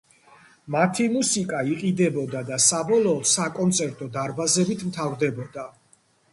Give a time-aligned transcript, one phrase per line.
[0.75, 5.71] მათი მუსიკა იყიდებოდა და საბოლოოდ საკონცერტო დარბაზებით მთავრდებოდა.